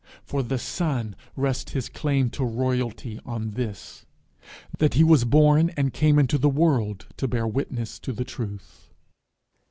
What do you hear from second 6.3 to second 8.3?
the world to bear witness to the